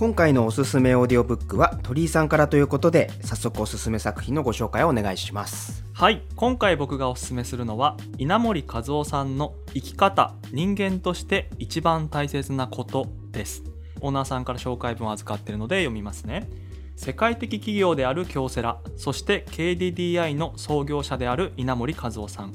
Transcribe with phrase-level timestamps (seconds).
[0.00, 5.84] 今回のおすすめオーディオブックは鳥居さんからということで早速おすすめ作品のご紹介をお願いします。
[5.92, 13.62] はい今回僕がおすすめするのは稲盛和夫さんの生き方人間として一番大切なことです。
[14.00, 16.48] オーナーさんから紹介文を預かっているので読みますね。
[16.96, 22.54] 世界的企業である京セラそして KDDI の創業者である稲盛和夫さん。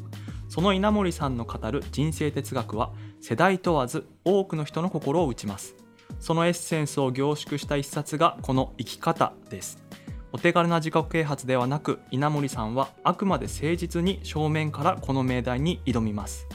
[0.50, 2.92] その稲森さんの語る人生哲学は
[3.22, 5.85] 世代問わず多くの人の心を打ちます。
[6.20, 9.84] そのエッセンスを凝縮した一冊がこの生き方です。
[10.32, 16.48] お手軽な自己啓発ではなく稲森さんはあくまで誠実に正面からこの命題に挑みます。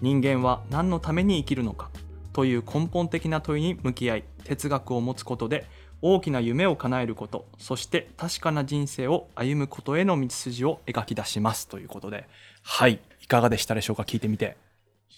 [0.00, 1.90] 人間は何のために生きるのか？
[2.32, 5.66] という根本的な問いに向き合い哲学を持つことで
[6.02, 11.66] 大きな夢を叶えることそして確かな人生を歩むことへの道筋を描き出します。
[11.66, 12.28] ということで。
[12.62, 13.00] はい。
[13.20, 14.02] いかがでしたでしょうか？
[14.02, 14.56] 聞いてみて。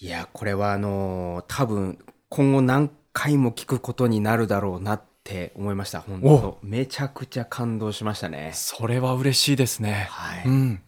[0.01, 1.99] いやこれはあのー多分
[2.29, 6.59] 今後何回も聞くことになるだろうなって思いました本当。
[6.63, 8.51] めちゃくちゃ感動しましたね。
[8.53, 10.07] それは嬉しいですね。
[10.11, 10.83] はい、いうん。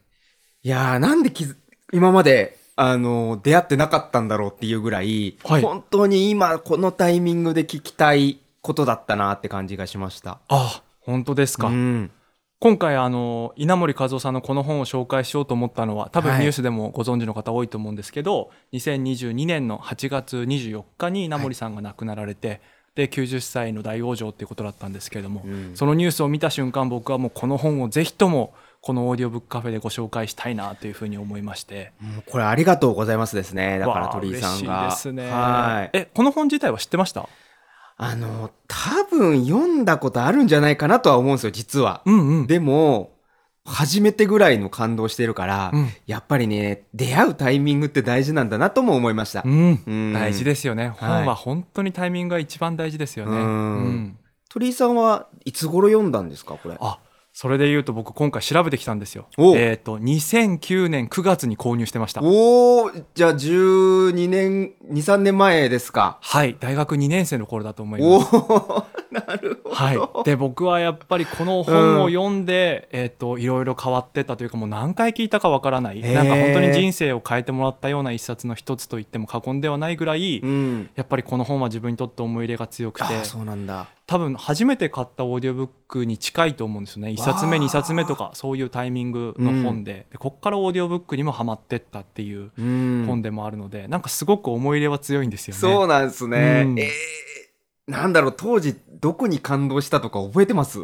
[0.62, 1.56] やーなんで気づ
[1.90, 5.62] 今まであのー出会ってなかったんだろうっていうぐらい、はい。
[5.62, 10.38] 本当に今このタイミングで聞きたいことだったなって感じがしました。
[10.48, 12.10] あ本当ですか、うん
[12.60, 16.40] 今回あの稲森和夫さんのこの本を紹介しようと思ったのは多分はい。
[16.40, 22.60] ニュースでもご存知の方多いと思うんですけど、2022年の8月24日に稲森さんが亡くなられて、
[22.96, 25.70] で90歳の大往生っていうことだったんですけれども、うん。
[25.76, 31.92] そのニュースを見た瞬間僕はもうこの本をぜひともこのオーディオブックカフェでご紹介したいなというふうに思いまして。
[32.00, 34.80] もうこれありがとうございますですねだから鳥居さんが。
[34.86, 35.30] 嬉しいですね。
[35.30, 35.96] はい。
[35.96, 37.28] えこの本自体は知ってました？
[38.00, 42.46] あの多分読んだことあるんじゃないかなとは思うんですよ実は、うんうん。
[42.46, 43.10] でも
[43.64, 45.88] 初めてぐらいの感動してるから、うん。
[46.06, 49.82] やっぱりね出会うタイミングって大事なんだなとも思いました、うん。
[49.84, 50.12] うん。
[50.14, 50.90] 大事ですよね。
[50.90, 53.42] 本は本当にタイミングが一番大事ですよね、うん。
[53.42, 54.18] うん。
[54.48, 56.78] 鳥居さんはいつ頃読んだんですかこれ？
[56.80, 57.00] あ
[57.40, 59.28] それで言うと僕今回調べてきたんですよ。
[59.38, 62.20] おえっ、と2009年9月に購入してました。
[62.20, 66.18] おおじゃあ12年23年前ですか。
[66.20, 68.34] はい大学2年生の頃だと思いおます。
[68.34, 76.00] お なるほど、はい、で僕はやっぱりこの本を読んで、えっ、といろいろ変わってったというかもう何回聞いたかわからない。
[76.00, 80.90] なんか本当に人生を変えてもらったような一冊の一つと言っても過言ではないぐらい、うん。
[80.96, 83.24] やっぱりこの本は自分にとって思い入れが強くて。
[83.24, 87.10] そうなんだ多分初めて買ったオーディオブックに近いと思うんですよね。
[87.10, 87.66] 1冊目わあ。
[87.66, 93.04] 2冊目とかそういうタイミングの本で,、でこっからオーディオブックにもハマってったっていううん。
[93.06, 95.60] 本でもあるので、なんかすごく思い入れは強いんですよね。
[95.60, 96.62] そうなんですね。
[96.66, 96.78] うん。
[96.78, 100.78] えー、なんだろう、当時どこに感動したとか覚えてます？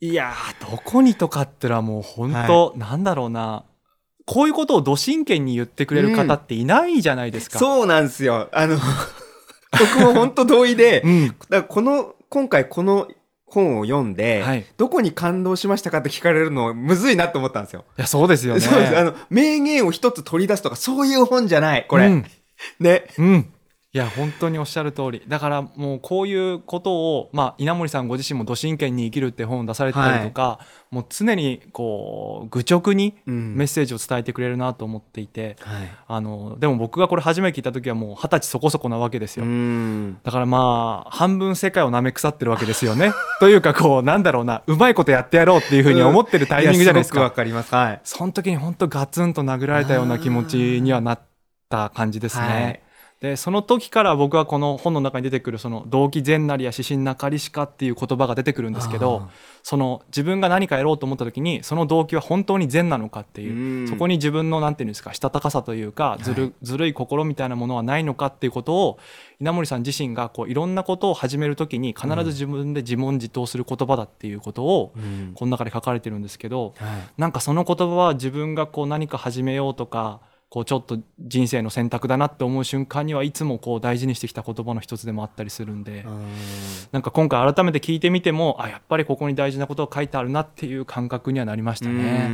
[0.00, 3.64] いやーどこにとかってのはもう本当、なんだろうな。
[4.26, 7.60] こういうことをど真剣に言ってくれる方っていないじゃないですか。
[7.60, 8.48] そうなんですよ。
[8.52, 8.76] あの、
[9.96, 11.28] 僕も本当同意で、うん。
[11.28, 13.08] だからこの、今回この
[13.46, 17.84] 本を読んで、はい、いどこに感動しましたかって聞かれるのむずいなと思ったんですよ。
[17.96, 18.60] やそうですよね。
[18.60, 18.96] そうです。
[18.96, 22.08] あの、名言を一つ取り出すとか、そういう本じゃない、これ。
[22.08, 22.26] うん
[22.80, 23.06] ね。
[23.18, 23.52] うん
[23.94, 30.58] いや本当におっしゃる通りだからもうこういうことを、まあ、稲森さんご自身も「ど真剣に生きる」って本を出されてたりとか、
[30.90, 35.88] もう常にこう愚直にうんメッセージを伝えてくれるなと思っていて、はい。
[36.06, 40.18] あのでも僕がこれ初めて聞いた時はもう二十歳そこそこなわけですうよ、ん。
[40.22, 47.74] だからまあ半分世界を舐め腐ってるわけですよね というかこうなんだろうなうまいことやってやろうっていうふうに思ってるタイミングじゃないですか、やすごくわかります。
[47.74, 48.00] はい。
[48.04, 51.20] その時に本当ガツンと殴られたような気持ちにはなっ
[51.70, 52.82] た感じですね。
[53.20, 59.28] はいでその時から僕はこの本の中に出てくるその動機善なりや指針なかりしかっていう言葉が出てくるんですけど
[59.64, 63.88] その自分が何かやろうと思った時にその動機は本当に善なのかっていううん。
[63.88, 65.82] そこに自分のなんていうんですかしたたかさとい。
[65.84, 68.98] うかずる,、ずるい心みたいなものはないのかっていうことを
[69.40, 75.32] 稲森さん自身がこういろんなことを始める時に必ず自分で自問自答する言葉だっていうことをうん。
[75.34, 76.88] この中で書かれてるんですけど、はい。
[77.16, 86.28] なんかその言葉は自分がこう何か始めようとかこうちょっと人生の選択だなって思う瞬間にはいつもこう大事にしてきた言葉の一つでもあったりするんで、うん。
[86.90, 92.28] なんか今回改めて聞いてみてもあやっぱりここに大事なことが書いてあるなっていう感覚にはなりましたね。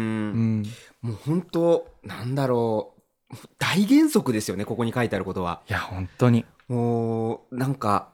[1.02, 2.94] もう本当なんだろ
[3.31, 3.37] う。
[3.58, 5.62] 大原則ですよねここに書いてあることは。
[5.69, 6.44] いや本当に。
[6.69, 8.11] もうなんか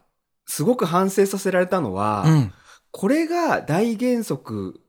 [0.47, 2.53] すごく反省させられたのは、うん。
[2.91, 4.81] これが大原則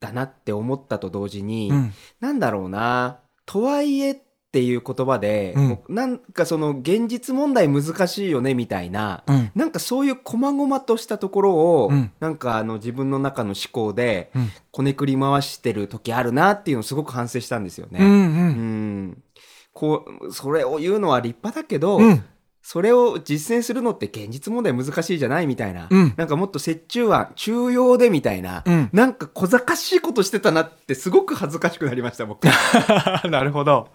[0.00, 1.92] だなって思ったと同時に、うん。
[2.18, 4.23] なんだろうな、とはいえ
[4.54, 5.78] っていう言葉で、うん。
[5.88, 9.50] なんかその現実問題難しいよねみたいな、うん。
[9.56, 12.12] なんかそういう細々としたところを、うん。
[12.20, 14.50] なんかあの自分の中の思考でうん。
[14.70, 17.98] こねくり回してる時あるなっていうのをすごく反省したんですよね。
[18.00, 19.22] うんうん。
[19.72, 22.24] こうそれを言うのは立派だけど、うん
[22.66, 26.14] それを実践するのって現実問題難しいじゃないみたいな、うん。
[26.16, 28.88] なんかもっと折衷案中庸でみたいな、うん。
[28.90, 32.46] なんか小賢しいことしてたなってすごく恥ずかしくなりました僕。
[33.28, 33.90] なるほど。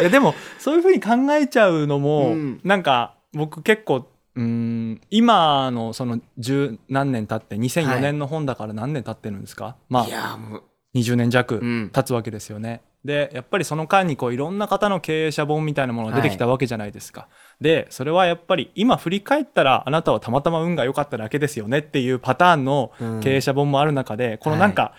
[0.00, 2.60] いやでもそういうふうに考えちゃうのも、うん。
[2.64, 4.06] なんか僕結構
[4.36, 10.14] うーん今のその十何年経って2004年の本だから何年経ってるんですか、まい。
[10.14, 10.62] あやもう、
[10.94, 11.90] 20年弱うん。
[11.92, 12.80] 経つわけですよね。
[13.04, 17.28] でやっぱりその間にこういろんな方の経営者本みたいなものが出てきたわけじゃないですか。
[17.64, 23.20] でそれはやっぱり今振り返ったらあなたはたまたま運が良かっただけですよねっていうパターンのうん。
[23.20, 24.92] 経営者本もある中で、このなんか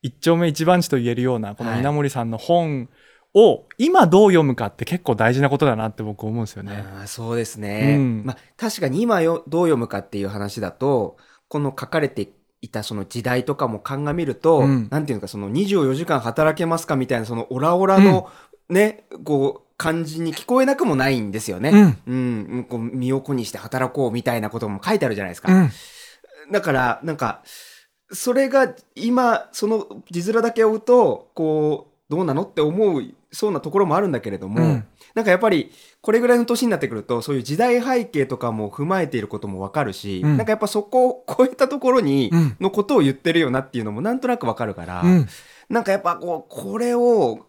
[0.00, 2.88] 一丁目一番地と言えるようなこの稲森さんの本
[3.34, 6.82] を今どう読むかって結構大事なことだなって僕思うんですよね。
[7.00, 8.22] あーそうですね、うん。
[8.24, 11.18] まあ、確かに今よどう読むかっていう話だと
[11.48, 12.30] この書かれて
[12.62, 14.88] いたその時代とかも鑑みると、うん。
[14.90, 18.30] なんていうのかその24時間働けますかみたいなそのオラオラの
[18.70, 21.70] ね、こう感じに聞こえなくもないんですよね。
[21.70, 22.48] うん。
[22.48, 25.52] うん、こう身を粉にして働こうみたいなことも書いてあるじゃないですか。
[25.52, 25.70] うん。
[26.50, 27.42] だから、なんか、
[28.12, 33.02] それが今、その字面だけ追うと、こう、どうなのって思う
[33.32, 34.86] そうなところもあるんだけれども、うん。
[35.14, 40.36] なんかやっぱり、これぐらいの年になってくると、そういう時代背景とかも踏まえていることもわかるし、うん。
[40.36, 42.56] なんかやっぱそこを超えたところに、うん。
[42.60, 45.26] のことを言ってるよなっていうのもなんとなくわかるから、うん。
[45.68, 47.45] なんかやっぱこう、これを、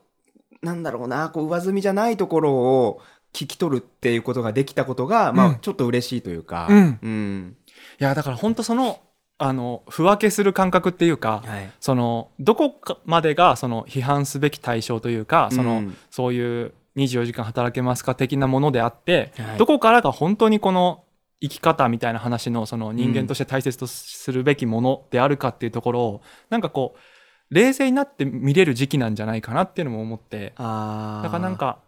[0.62, 3.02] なんだろうな、こう上積みじゃないところを
[3.34, 5.52] 聞き取るっていうことができたことが、まうん。
[5.54, 7.00] あちょっと嬉しいというか、うん。
[7.02, 7.56] うん。
[8.00, 9.00] いやだから本当その
[9.40, 11.72] あの不分けする感覚っていうか、はい。
[11.80, 15.98] そのどこかまでがその批判すべき対象というかその、うん。
[16.10, 19.58] そういう24時間働けますか的なものであって、はい。
[19.58, 21.04] どこからが本当にこの
[21.40, 27.00] 生き方みたいな話のその人間として大切とするべきものであるかっていうところをなんかこう
[27.50, 30.54] 冷静になって見れる時期なんじゃないかなっていうのも思って。
[30.58, 31.80] だからなんか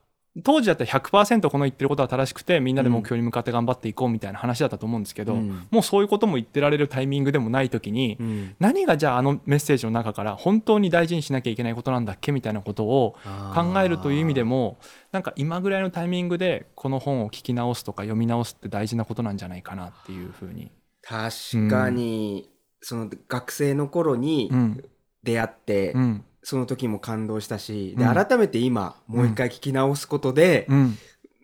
[0.44, 5.67] 当時だったら100%この言ってることは正しくてみんなで目標に向かって頑張っていこうみたいな話だったと思うんですけど、うん。
[5.71, 8.56] もうそういうことも言ってられるタイミングでもない時に、うん。
[8.59, 13.15] 何がじゃああのメッセージの中から本当に大事にしなきゃいけないことなんだっけみたいなことを
[13.53, 14.77] 考えるという意味でも
[15.12, 20.71] なんか今ぐらいのタイミングでこの本を聞き直すとか読み直すって大事なことなんじゃないかなっていうふうに。
[21.01, 22.50] 確かに、
[22.81, 24.83] その学生の頃にうん
[25.24, 26.24] 出会って、うん。
[26.42, 28.16] その時も感動したし、うん。
[28.16, 30.98] で改めて今もう一回聞き直すことで、うん。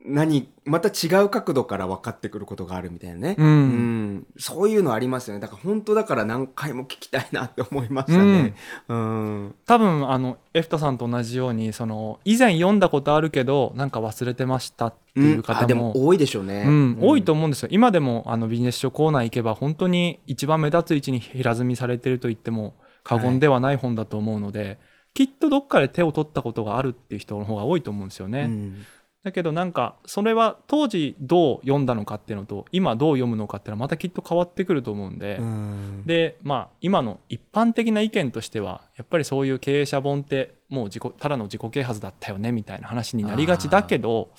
[0.07, 3.47] 何また違う角度から分かってくることがあるみたいなね、うん。
[3.47, 4.27] うん。
[4.37, 5.39] そういうのありますよね。
[5.41, 8.53] だから本当だから何回も聞きたいなって思いましたね。
[8.87, 9.55] うん。
[9.65, 16.65] 多分あのエフタさんと同じようにその以前読んだことあるけどなんか忘れてましたっていうあ方もでも多いでしょうね。
[16.67, 17.69] うん、多いと思思うんですよ。
[17.71, 22.73] 今でもあのビジネス書コーナー行けば本当に一番目立つ位置に平積みされてると言っても
[23.05, 24.79] 過言ではない本だと思うので、
[25.13, 28.41] きっとどっかで手を取ったことがあるっていう人の方が多いと思うんですよね。
[28.41, 28.85] うん
[29.25, 36.03] だけどなんかそれは当時どう読んだのかっていうのと今どう読むのかっていうのはまたきっと変わってくると思うんで、うん。
[36.05, 44.29] でまあ今の一般的な意見としてはやっぱりそういう経営者本ってもう自己ただの自己啓発だったよねみたいな話になりがちだけど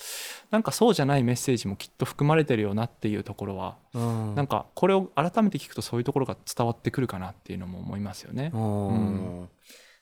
[0.53, 4.35] なんかそうじゃないメッセージもきっと含まれてるよなっていうところはうん。
[4.37, 8.53] なんかこれを改めて聞くとそういうところが伝わってくるかなっていうのも思いますよね。
[8.55, 8.89] うん。
[8.89, 8.95] う
[9.43, 9.49] ん。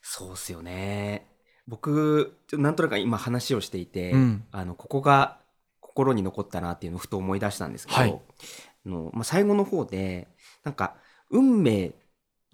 [0.03, 1.25] そうっすよね。
[1.67, 4.45] 僕、なんとなく今話をしていて、うん。
[4.53, 5.39] あの、ここが
[5.81, 8.21] 心に残ったなっていうのをふと思い出したんですけど、はい。
[8.87, 10.29] あのまあ、最後の方で、
[10.63, 10.95] なんか、
[11.31, 11.93] 運命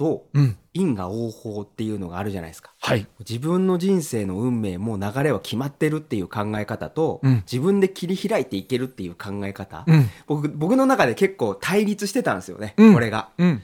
[0.00, 2.73] とうん、因果応報っていうのがあるじゃないですか。
[2.81, 7.35] はい、自分の人生の運命も流れは決まってるっていう考え方と、うん。
[7.50, 10.09] 自分で切り開いていけるっていう考え方、うん。
[10.26, 12.95] 僕僕の中で結構対立してたんですよね、うん。
[12.95, 13.29] これが。
[13.37, 13.62] うん。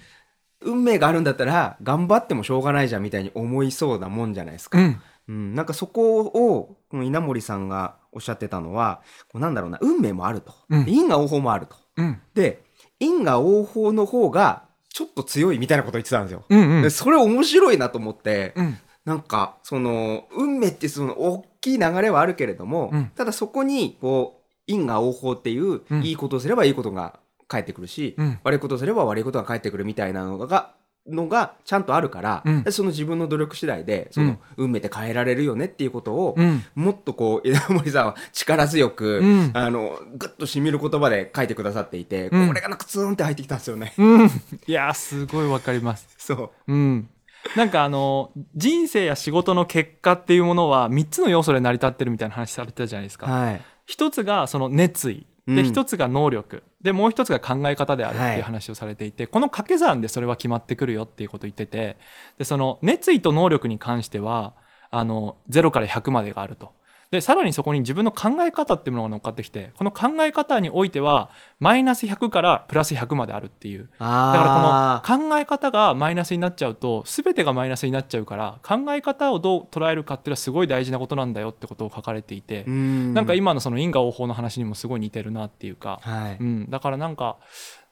[0.61, 4.79] 運命があるんだったら頑張ってもしょうがないじゃんみたいに思いそうなもんじゃないですか。
[5.29, 5.35] うん。
[5.35, 10.85] うん、なんかそこをこの稲森さんがおっしゃってたのはこうなんだろうな運命もあると、うん。
[10.85, 11.77] で因果応報もあると。
[11.97, 12.21] うん。
[12.35, 12.65] で
[12.99, 16.45] 因果応報の方がちょっと強いみたいなこと言ってたんですよ。
[16.49, 16.83] うんうん。
[16.83, 18.79] でそれ面白いなと思って、うん。
[19.05, 23.07] なんかその運命ってその大きい流れはあるけれども、うん。
[23.15, 26.03] ただそこにこう因果応報っていう、うん。
[26.03, 28.39] いいことをすればいいことが返ってくるし、うん。
[28.43, 30.75] 悪いことをすれば悪いことが返ってくるみたいなのが
[31.09, 32.65] のがちゃんとあるから、うん。
[32.71, 34.39] その自分の努力次第でその、うん。
[34.67, 36.65] 運命って変えられるよねっていうことを、うん。
[36.75, 39.51] もっとこう 枝森さんは力強く、うん。
[39.55, 42.49] あのぐっとしみる言葉で書いてくださっていて、うん。
[42.49, 43.95] これがなんかツーンって入ってきたんですよね。
[43.97, 44.27] うん。
[44.67, 46.09] いやすごいわかります。
[46.19, 46.73] そう。
[46.73, 47.09] うん。
[47.55, 53.63] なんかあの人生や仕事の結果っていうものは3つの要素で成り立ってるみたいな話されてたじゃないですか、はい。
[53.85, 55.15] 一つがその熱意。
[55.15, 56.63] うんで一つが能力。
[56.83, 61.97] でもう一つが考え方であるっていう話をされていて、この掛け算でそれは決まってくるよっていうことを言ってて
[62.39, 64.55] でその熱意と能力に関しては
[64.91, 66.73] あの0から100までがあると。
[67.11, 73.89] でさらにそこに自分の考え方っていうものが乗っかってきてこの考え方においてはマイナス100からプラス100まであるっていう。
[73.99, 83.15] だあからこの考え方がマイナスになっちゃうと全てがマイナスになっちゃうから考え方をどう捉えるかっていうのはすごい大事なことなんだよってことを書かれていて、うん。
[83.15, 87.39] なんか今のその因果応報の話にもすごい似てるなっていうか、はい、うん、だからなんか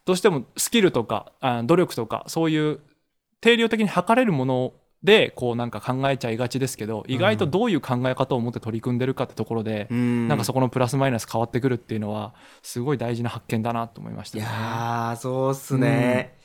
[0.04, 2.80] どうしてもスキルとかあ努力とかそういう
[3.40, 4.72] 定量的に測れるもの
[5.04, 10.28] でこうなんか考えちゃいがちですけど意外とどういう考え方を持って取り組んでるかってところで、うん。
[10.28, 14.46] なんかそこのプラスマイナス変わってくるっていうのはすごい大事な発見だなと思いましたいね。
[14.46, 16.38] やーそうっすね、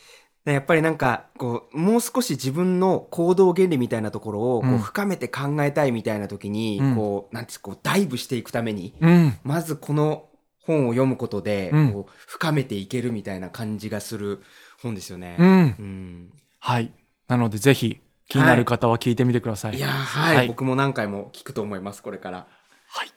[0.43, 6.95] でやっぱりなんかこうもう少し自分の行動原理みたいなところをこううん深めて考えたいみたいな時に、うん。
[6.95, 9.37] こうなんてこうダイブしていくためにうん。
[9.43, 10.25] まずこの
[10.65, 11.93] 本を読むことで、うん。
[11.93, 14.41] こう深めていけるみたいな感じがする
[14.81, 15.37] 本ですよね。
[15.39, 15.47] うん。
[15.47, 15.51] う
[15.81, 16.33] ん。
[16.59, 16.91] はい。
[17.29, 19.75] なのでぜひ気になる方は聞いてみてください。
[19.75, 22.47] いやーはい、はい僕も何回も聞くと思いますこれから。
[22.87, 23.11] はい。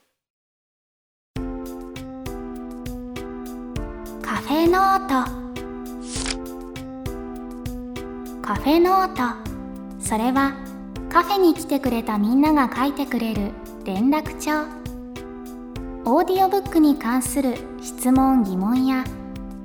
[4.23, 5.31] カフェノート
[8.41, 10.55] カフェノートそれは
[11.11, 13.51] カフェに来てくれたみんなが書いてくれる
[13.85, 14.63] 連絡帳
[16.11, 19.05] オーディオブックに関する質問疑問や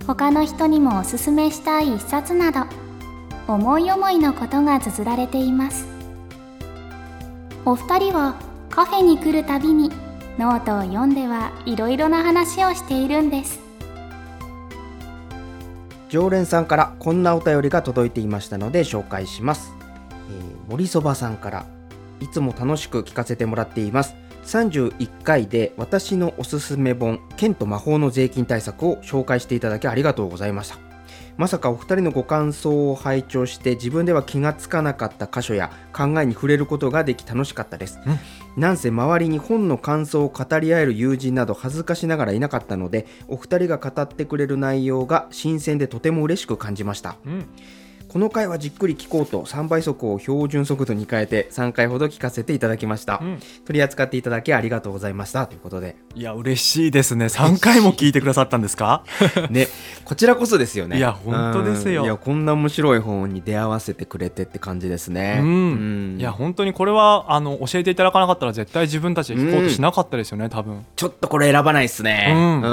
[0.06, 2.87] 他の人にもおすすめしたい一冊など
[3.48, 5.86] 思い思いのことが綴られています。
[7.66, 8.36] お二人は
[8.70, 9.92] カフェに来るたびに
[10.38, 13.60] ノートを読んではいろいろな話をしているんです。
[16.10, 19.74] 常連さんからこんなお便りが届いていましたので紹介します、
[20.30, 21.66] えー、森そばさんから
[22.22, 24.16] いつも楽しく聞かせてもらっています。
[24.46, 30.87] 31回で私のおすすめ本「剣と魔法の税金対策」を紹介していただきありがとうございました。
[31.38, 38.00] まさかお二人のご感想を拝聴して自分では気がつかなかった箇所や考えに触れることができ楽しかったです、
[38.56, 47.18] なんせ周りに本の感想を語り合える友人など恥ずかしながらいなかったのでお二人が語ってくれる内容が新鮮でとても嬉しく感じました。
[47.26, 47.46] うん。
[48.18, 53.40] この回はじっくり聞こうと3倍速を標準速度に変えて3回ほど聞かせていただきました、うん。
[53.64, 55.46] 取り扱っていただきありがとうございました。
[55.46, 55.98] ということで。
[56.16, 57.26] いや嬉しいですね。
[57.26, 59.04] 3回も聞いてくださったんですか？
[59.52, 59.68] ね。
[60.04, 60.98] こちらこそですよね。
[60.98, 62.02] いや本当ですよ。
[62.02, 62.08] うん。
[62.08, 65.38] いやこんな面白い本に出会わせてくれてって感じですね。
[65.40, 65.48] うん。
[65.48, 65.52] う
[66.16, 66.20] ん。
[66.20, 70.84] いや本当にこれはあの教えていただかなかったら絶対自分たちで聞こうとしなかったですよね、多分。
[70.96, 72.32] ちょっとこれ選ばないっすね。
[72.32, 72.62] うん。
[72.64, 72.68] う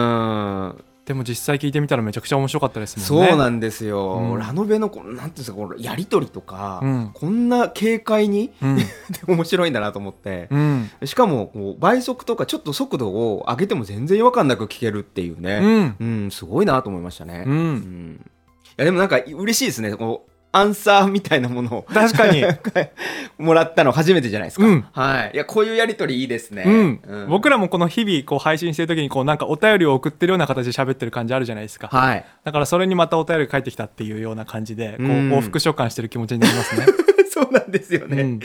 [0.68, 3.28] んでも実際聞いてみたらめちゃくちゃ面白かったですもんね。
[3.28, 8.78] そうなんですよ、うんラノベのこのなんていうんですかこのやり取りとか、うんこんな軽快にうん。
[9.28, 10.90] 面白いんだなと思って、うん。
[11.04, 15.96] しかもこう倍速とかちょっと速度を上げても全然違和感なく聞けるっていううね、ん。
[16.00, 17.50] うんすごいなと思いましたね、う。
[17.50, 22.44] うんんいやでもなんか嬉しいですねこうアンサーみたいなものを確かに。
[23.38, 24.86] もらったの初めてじゃないですか、うん。
[24.92, 25.30] はい。
[25.34, 32.24] いやこういうやり取りいいですね、うん、僕らもこの日々こう配信してる時にこうなんかお便りを送ってるような形で喋ってる感じあるじゃないですか、はい。
[32.44, 35.32] だからそれにまたお便りが返ってきたっていうような感じでこううん。
[35.32, 36.86] 往復召喚してる気持ちになりますね。
[37.28, 38.40] そうなんですよね、うん。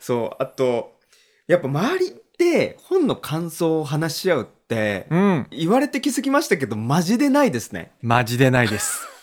[0.00, 0.94] そうあと
[1.46, 7.92] やっぱ周りって本の感想を話し合うって、うん、言われて気づきましたけどマジでないですね。
[8.02, 9.13] マジでないです。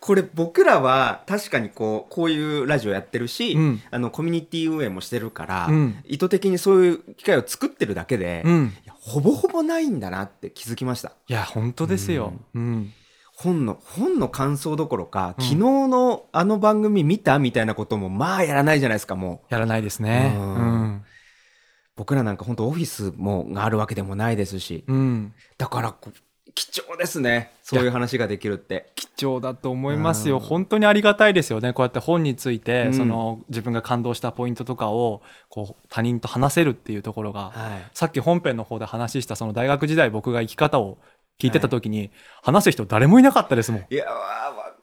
[0.00, 3.82] これ僕らは確かにこうこういうラジオやってるし、うん。
[3.90, 6.02] あのコミュニティ運営もしてるから、うん。
[6.06, 11.12] 意図的にそういう機会を作ってるだけで、いうん、やほぼほぼないんだなって気づきました。
[11.28, 12.32] いや本当ですよ。
[12.54, 12.92] うん、
[13.34, 15.44] 本の本の感想どころか、うん。
[15.44, 19.54] 昨日のあの番組見たみたいなこともまあやらないじゃないですかもう。
[19.54, 20.32] やらないですね。
[20.34, 20.46] ううん
[20.94, 21.04] ん、
[21.94, 24.84] 僕らなんか本当オフィスもがあるわけでもないですし。
[24.88, 26.14] うん、だからこう
[26.54, 30.36] 貴重ですねそういう話ができるって貴重だと思いますよ。
[30.36, 31.72] うん本当にありがたいですよね。
[31.72, 40.98] こうやって本について、うんその自分が感動したポイントとかをこう他人と話せるっていうところが、はいさっき本編の方で話したその大学時代僕が生き方を
[41.40, 42.10] 聞いてた時に、
[42.42, 43.86] 話す人誰もいなかったですもん。
[43.88, 44.06] いや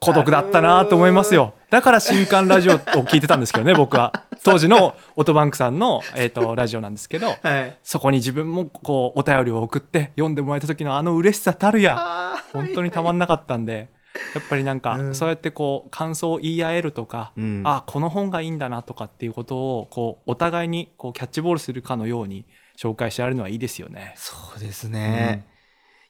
[0.00, 1.54] 孤独だったなと思いますよ。
[1.70, 4.24] だから新刊ラジオを聞いてたんですけどね、僕は。
[4.44, 13.90] 当時のオトバンクさんの、えー、とラジオなんですけど、はいそこに自分もこうお便りを送って読んでもらえた時のあの嬉しさたるや、本当にたまんなかったんで、
[14.34, 22.46] やっぱりなんか、うんそうやってこう感想を言い合えるとか、うんあこの本がいいんだなとかっていうことをこうお互いにこうキャッチボールするかのように
[22.78, 24.14] 紹介してあるのはいいですよね。
[24.16, 25.46] そうですね。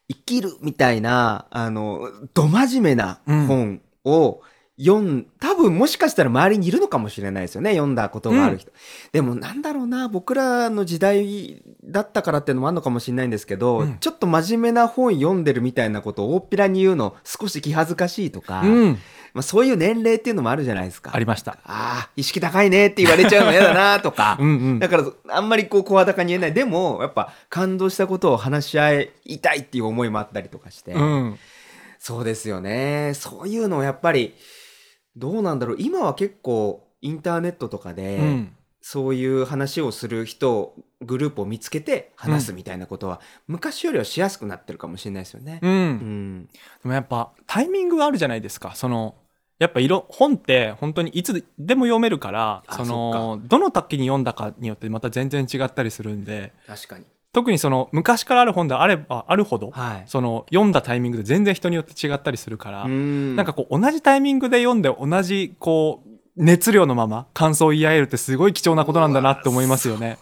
[0.09, 4.41] 生きるみたいな、あの、ど真面目な本を
[4.79, 7.71] 読ん、多分もしかしたら周りにいるのかもしれないですよね。
[7.71, 8.71] 読んだことがある人。
[9.11, 18.97] でもなんだろうな、僕らの時代だったからっていうのもあるのかもしれないんですけど、うんちょっと真面目な本読んでるみたいなことを大っぴらに言うの少し気恥ずかしいとか、うん、
[19.33, 21.11] まあ、そういう年齢っていうのもあるじゃないですか。
[21.13, 21.53] ありました。
[21.63, 24.37] ああ、意識高いねって言われちゃうの嫌だなとか。
[24.41, 26.53] うんうんだから、あんまりこう、声高に言えない。
[26.53, 30.93] でも、やっぱ、感動したことを話し合いたいっていう思いもあったりとかして。
[30.93, 31.39] うん
[31.99, 33.11] そうですよね。
[33.13, 34.33] そういうのをやっぱり、
[35.19, 35.77] どうなんだろう。
[35.79, 45.59] 今は結構、インターネットとかで、うんそういう話をする人、グループを見つけて話すみたいなことは、昔よりはしやすくなってるかもしれないですよね。
[45.61, 46.45] うんうん。
[46.45, 49.15] でもやっぱタイミングがあるじゃないですかその
[49.59, 57.05] やっぱ色本って本当にいつでも読めるからあそのどの時に読んだかによってまた全然違ったりするんで確かに。
[57.31, 60.03] 特にその昔からある本であればあるほど、はい。
[60.07, 70.17] その読んだタイミングで全然人によって違ったりするから、うんなんかこう同じタイミングで読んで同じこう熱量のまま感想を言い合えるってすごい貴重なことなんだなって思いますよね。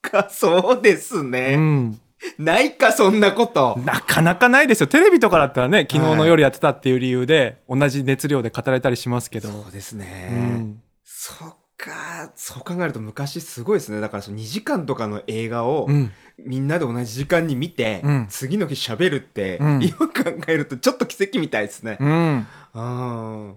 [0.00, 1.56] か、そうですうね。
[1.56, 2.00] ん、
[2.38, 3.78] ないか、そんなこと。
[3.84, 9.50] なかなかないですよテレビとかだったらね昨日の夜やってたっていう理由で同じ熱量で語られたりしますけど。
[9.50, 10.28] そうですね。
[10.32, 14.00] うんそっか、そう考えると昔すごいですね。
[14.00, 20.12] だからその2時間とかの映画をうんみんなで同じ時間に見て、うん次の日喋るって、うん今考
[20.46, 21.96] えるとちょっと奇跡みたいですね。
[22.00, 23.56] うんうん。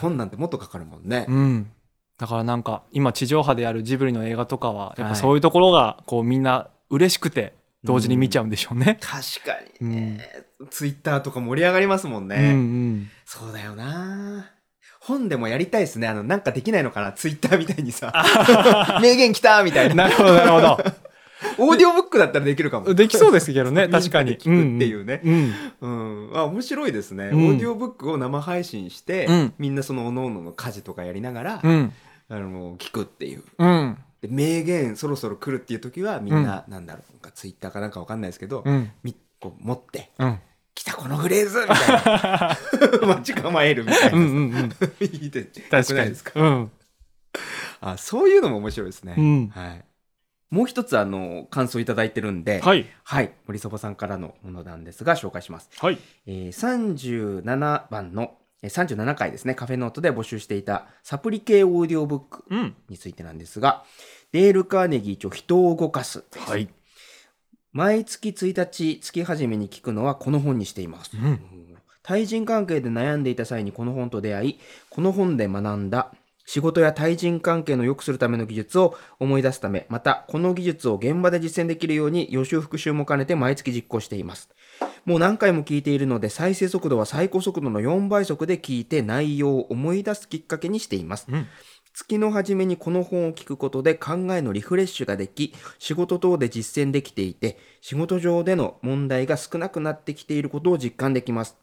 [0.00, 1.26] 本なんてもっとかかるもんね。
[1.28, 1.70] うん、
[2.18, 8.98] だからなんか今地上波でやるジブリの映画とかはやっはいぱそういうところがこうみんな嬉しくて同時に見ちゃうんでしょうね。
[9.00, 10.44] 確かにね。
[10.70, 12.36] ツイッターとか盛り上がりますもんね。
[12.36, 14.50] うんうんそうだよな。
[15.08, 16.06] 本でもやりたいですね。
[16.06, 17.12] あの、なんかできないのかな？
[17.12, 18.12] ツイッターみたいにさ。
[19.02, 19.94] 名言来たみたいな。
[20.04, 20.78] なるほどなるほど。
[21.58, 22.94] オーディオブックだったらできるかも。
[22.94, 24.36] できそうですけどね確かに。
[24.36, 26.36] 聞くっていうねうんうん。
[26.36, 27.30] あ、面白いですね。
[27.32, 31.92] うんオーディオブックを生配信して、うんみんなその各々の家事とかやりながら、うん
[32.28, 33.42] あの、聞くっていう。
[33.58, 40.38] うんで名言そろそろ来るっていう時はみんな、なんだろう、ツイッターかなんかわかんないですけど、うんみこう持って、うん
[40.78, 43.06] 来たこのフレーズみたいな。
[43.16, 44.16] 待ち構えるみたいな。
[44.18, 46.32] うんうんうんいいで確かにですか？
[46.40, 46.70] うん
[47.80, 49.14] あ、そういうのも面白いですね。
[49.18, 49.84] うんはい。
[50.50, 53.32] もう一つあの、感想いただいてるんで、はいはい。
[53.46, 55.68] 森そばさんからのものなんですが、紹介します。
[55.78, 63.84] はいえー、37番の、えー37回ですね、カフェノートで募集していたサプリ系オーディオブックうんについてなんですが、
[64.32, 66.24] デール・カーネギー著人を動かす。
[66.36, 66.68] はい
[67.72, 71.16] 毎月1日、月始めに聞くのはこの本にしています。
[71.16, 71.40] うん
[72.02, 76.10] 対人関係で悩んでいた際にこの本と出会い、この本で学んだ
[76.46, 84.48] 仕事や対人関係の良くするための技術を思い出すため、またこの技術を現場で実践できるように予習復習も兼ねて毎月実行しています。
[85.04, 91.26] もう何回も聞いているので再生速度は最高速度の4倍速で聞いて内容を思い出すきっかけにしています。
[91.28, 91.46] うん
[91.98, 101.56] 月の初めにこの本を聞くことで考えのリフレッシュができ、仕事等で実践できていて、仕事上での問題が少なくなってきていることを実感できます。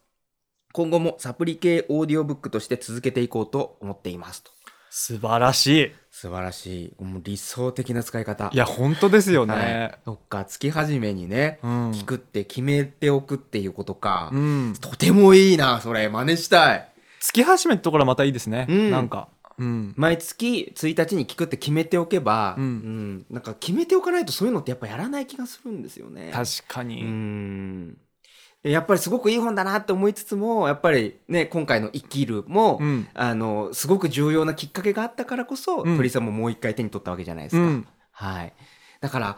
[0.73, 4.51] 今後もサプリ系オーディオブックとして続けていこうと思っていますと。
[4.89, 7.03] 素晴らしい素晴らしい。
[7.03, 8.49] もう理想的な使い方。
[8.51, 9.93] いや本当ですよはいね。
[10.03, 14.31] そっか、月始めにね、うん聞くって決めておくっていうことか。
[14.33, 16.09] うんとてもいいな、それ。
[16.09, 16.91] 真似したい。
[17.21, 22.65] 月始めってところはまたいいですねうんなんかうん毎月1日に聞くって決めておけば、うん。
[22.65, 23.25] ん。
[23.29, 26.31] なんか決めておかないとそういうのってやっぱやらない気がするんですよね。
[26.33, 27.95] 確かうに
[28.63, 33.07] やっぱりすごくいい本だなって思いつつも、やっぱりね、今回の生きるも、うん。
[33.13, 35.97] あの、すごく重要なきっかけがあったからこそ、うん。
[35.97, 37.61] 鳥さんももう一回手に取ったわけじゃないですか。
[37.61, 37.87] うん。
[38.11, 38.53] はい。
[39.01, 39.37] だから、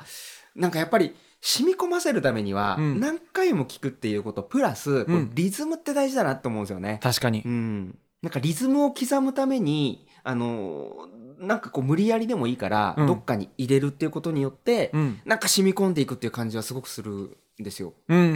[0.55, 2.99] なんかやっぱり、染み込ませるためには、うん。
[3.01, 6.99] 何回も聞くっていうこと、プラス、リズムって大事だなって思うんですよね。
[7.03, 7.43] 確かに。
[7.45, 7.97] うん。
[8.21, 11.07] なんかリズムを刻むために、あの、
[11.39, 13.07] なんかこう無理やりでもいいから、うん。
[13.07, 15.21] どっかに入れるっていうことによって、うん。
[15.25, 17.93] なんか染み込んでいくっていう感じはすごくするんですよ。
[18.09, 18.29] うんううん。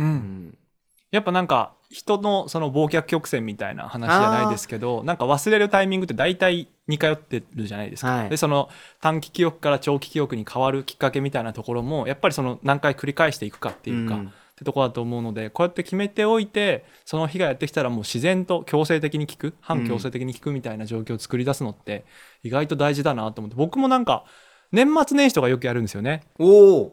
[0.47, 0.57] ん。
[1.11, 8.29] やっぱなんか人のその忘却曲線みたいな話じゃないですけどなんか忘れるタイミングって大体似通ってるじゃないですか、はい。
[8.29, 8.69] でその
[9.01, 22.05] 短期記憶から長期記憶に変わるきっかけみたいなところもやっぱりその何回繰り返していくかっていうか、うんってところだと思うのでこうやって決めておいてその日がやってきたらもう自然と強制的に聞く反強制的に聞くみたいな状況を作り出すのって
[22.43, 24.23] 意外と大事だなと思って僕もなんか
[24.71, 26.21] 年末年始とかよくやるんですよね。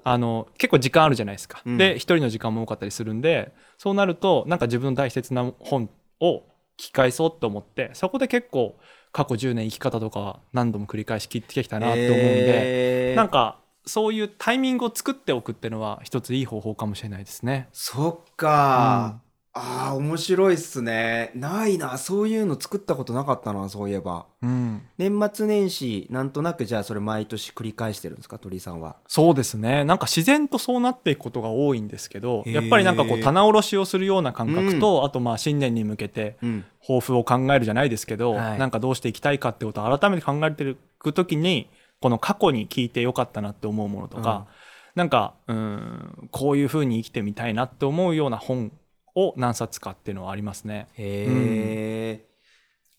[0.03, 1.63] あの結構時間あるじゃないですか。
[1.65, 6.43] うんで一人の時間も多かったりするんでそうなるとなんか自分の大切な本を
[6.77, 8.77] き返そうと思ってそこで結構
[9.13, 17.69] 過去10年生き方とか何度も繰り返し聞いてきたなって思うんで、へーなんかそういうタイミングを作っておくっていうのは一ついい方法かもしれないですね。
[17.73, 19.21] そっか、
[19.55, 21.33] ああ面白いっすね。
[21.35, 21.99] ないな。
[21.99, 24.27] そういうの作ったことなかったなそういえば。
[24.41, 28.97] うん、年末年始なんとなくじゃあそれ毎年繰り返してるんですか鳥居さんは？
[29.09, 29.83] そうですね。
[29.85, 36.65] なんか自然とそうなっていくことが多いんですけどやっぱりなんかこう棚卸しをするような感覚と、あとまあ新年に向けてうん。
[36.81, 38.59] 抱負を考えるじゃないですけど、はい。
[38.59, 41.69] なんかどうしていきたいかってことを改めて考えていく時に
[42.01, 44.47] この過去に聞いてよかったなって思うものとか、
[44.95, 48.73] なんかうんこういうふうに生きてみたいなって思うような本
[49.15, 50.89] を何冊かっていうのはありますね。
[50.95, 52.27] へえ、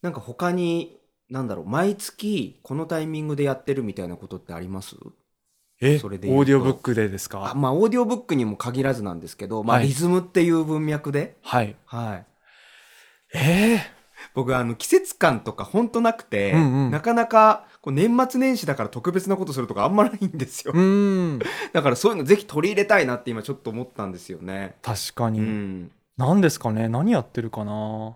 [0.01, 0.97] なんか他に
[1.29, 4.95] なんだろう毎月このタイミングでやってるみたいなことってあります？
[5.81, 5.97] え？
[5.97, 7.51] それでオーディオブックでですか？
[7.51, 9.87] あまあオーディオブックにも限らずなんですけど、まあ、はい。
[9.87, 11.75] リズムっていう文脈で、はい。
[11.85, 13.79] はい、えー、
[14.33, 16.91] 僕あの季節感とかほんとなくて、うんうん。
[16.91, 20.73] なかなかこう年末年始だから特別なことするとかあんまないんですよ、
[21.71, 24.75] だからそういうのぜひ取り入れたいなって今ちょっと思ったんですよね。
[24.81, 25.91] う確かに、ん。
[26.17, 26.89] 何ですかね？
[26.89, 28.15] 何やってるかな？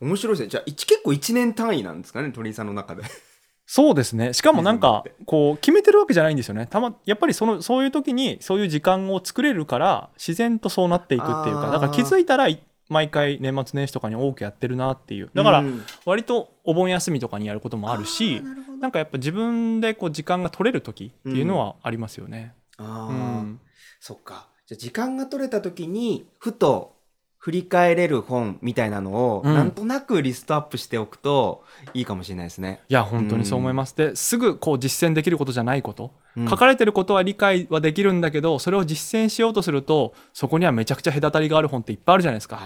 [0.00, 0.48] 面白いですね。
[0.48, 3.02] じゃあ一結構1年単位なんですかね鳥居さんの中で。
[3.66, 4.32] そうですね。
[4.32, 6.66] しかもなんかこう決めてるわけじゃないんですよね。
[6.66, 15.30] たまやっぱりそのそういう時にそういう時間を作れるから自然とそうなっていくっていうかだから気づいたらい毎回年末年始とかに多くやってるなっていう。
[15.32, 15.82] だからうん。
[16.04, 22.54] 割とお盆休みとかにやることもあるしあーなんかやっぱ自分でこう時間が取れる時っていうのはありますよね。
[22.78, 23.60] うん。
[24.00, 24.48] そっか。
[24.66, 26.96] じゃあ時間が取れた時にふと
[27.40, 29.54] 振り返れる本みたいなのを、うん。
[29.54, 32.82] なんとなくリストアップしておくといいかもしれないですね。
[32.88, 33.96] いや本当にそう思います。
[33.96, 36.48] ですぐこう実践できることじゃないこと、うん。
[36.48, 42.60] 書かれてることは理解はできるんだけどそれを実践しようとするとそこにはめちゃくちゃ隔たりがある本っていっぱいあるじゃないですか。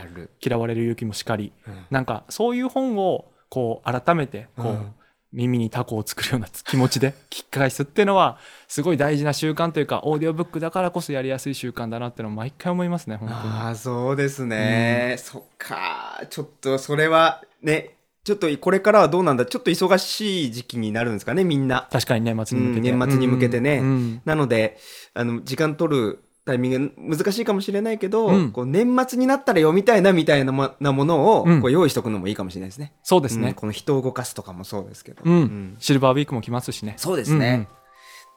[0.44, 1.52] 嫌われる勇気もしかり。
[1.68, 1.86] うん。
[1.90, 4.94] なんかそういう本をこう改めてこう、うん
[5.34, 13.40] 耳にタコを作るような気持ちで 聞き返すっていうのはすごい大事な習慣というかオーディオブックだからこそやりやすい習慣だなっていうのを毎回思いますね本当に。
[13.40, 16.22] ああそうですね、そっか。
[16.30, 17.90] ちょっとそれはね
[18.24, 19.44] ちょっとこれからはどうなんだ？
[19.44, 21.88] ちょっと忙しい時期になるんですかねみんな。
[21.92, 23.78] 確かに年末に向けて、うん年末に向けてね。
[23.78, 24.22] うんうん。
[24.24, 24.78] なので
[25.12, 28.52] あの時間取るタイミング難しいかもしれないけど、うん。
[28.52, 31.60] こう年末になったら読みたいなみたいなもなものをうん。
[31.62, 32.92] こう用意しとくのもいいかもしれないですね。
[33.02, 33.54] そうですね、うん。
[33.54, 35.22] この人を動かすとかもそうですけど。
[35.24, 35.32] うん。
[35.32, 35.76] うん。
[35.78, 36.94] シルバーウィークも来ますしね。
[36.98, 37.48] そうですね。
[37.48, 37.68] うんうん。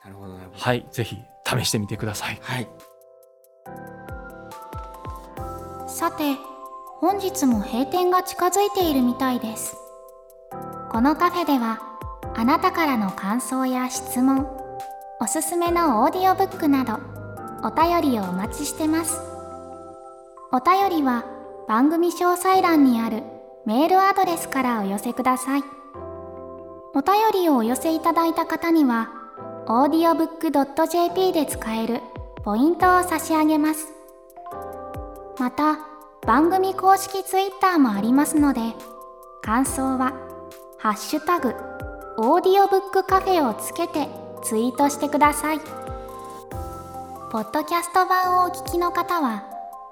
[0.04, 0.62] なるほどなるほど。
[0.62, 0.88] はい。
[0.92, 2.40] ぜひ試してみてください。
[2.42, 2.70] はい。
[5.90, 6.36] さて
[7.00, 9.76] 本日も閉店が近づいているみたいです。
[10.92, 11.82] このカフェでは
[12.36, 14.48] あなたからの感想や質問
[15.20, 17.17] おすすめのオーディオブックなど
[17.68, 19.20] お便りをお待ちしてます。
[20.54, 21.26] お便りは
[21.68, 23.24] 番組詳細欄にある
[23.66, 25.64] メールアドレスからお寄せください。
[26.96, 29.10] お便りをお寄せいただいた方には
[29.68, 32.00] audiobook.jp で使える
[32.46, 33.88] ポイントを差し上げます。
[35.38, 35.78] また
[36.26, 38.62] 番組公式ツイッターもありますので
[39.42, 40.14] 感想は
[40.80, 41.54] 「ハッシュタグ
[42.18, 44.08] オーディオブックカフェ」をつけて
[44.42, 45.77] ツイートしてください。
[47.38, 49.44] ポッドキャスト版をお聞きの方は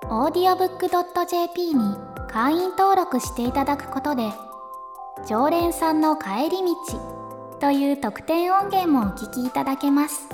[0.06, 1.96] audiobook.jp に
[2.28, 4.32] 会員登録していただくことで
[5.28, 10.28] 常連さんの帰り道という特典音源もお聞きいただけます。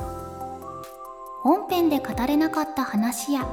[1.42, 3.46] 本編で語れなかった話や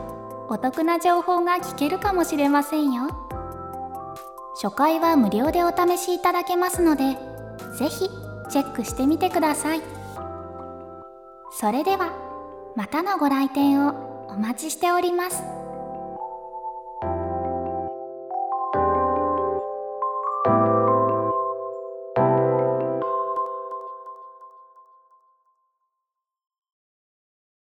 [0.47, 3.09] お得な情報が聞けるかもしれませんよ。
[4.55, 7.17] 初回は無料でお試しいただけますので
[7.77, 8.09] ぜひ
[8.49, 9.81] チェックしてみてください。
[11.51, 12.28] それでは
[12.75, 15.58] またのご来店をお待ちしております。